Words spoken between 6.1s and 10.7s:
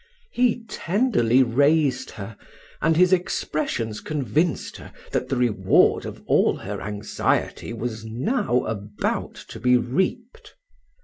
all her anxiety was now about to be reaped.